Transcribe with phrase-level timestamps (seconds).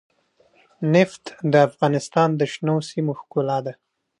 [0.93, 3.73] نفت د افغانستان د شنو سیمو ښکلا ده.